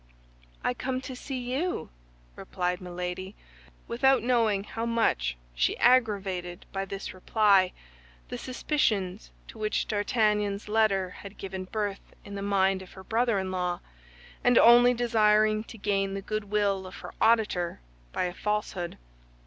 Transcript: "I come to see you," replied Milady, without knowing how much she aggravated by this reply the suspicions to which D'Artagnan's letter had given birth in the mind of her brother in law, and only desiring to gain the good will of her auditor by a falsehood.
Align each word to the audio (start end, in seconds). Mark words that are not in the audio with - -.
"I 0.63 0.73
come 0.73 0.99
to 1.01 1.15
see 1.15 1.37
you," 1.53 1.89
replied 2.35 2.81
Milady, 2.81 3.35
without 3.87 4.23
knowing 4.23 4.63
how 4.63 4.83
much 4.87 5.37
she 5.53 5.77
aggravated 5.77 6.65
by 6.71 6.85
this 6.85 7.13
reply 7.13 7.71
the 8.29 8.37
suspicions 8.39 9.29
to 9.47 9.59
which 9.59 9.87
D'Artagnan's 9.87 10.67
letter 10.67 11.11
had 11.11 11.37
given 11.37 11.65
birth 11.65 12.15
in 12.25 12.33
the 12.33 12.41
mind 12.41 12.81
of 12.81 12.93
her 12.93 13.03
brother 13.03 13.37
in 13.37 13.51
law, 13.51 13.79
and 14.43 14.57
only 14.57 14.95
desiring 14.95 15.63
to 15.65 15.77
gain 15.77 16.15
the 16.15 16.23
good 16.23 16.45
will 16.45 16.87
of 16.87 16.95
her 17.01 17.13
auditor 17.21 17.79
by 18.11 18.23
a 18.23 18.33
falsehood. 18.33 18.97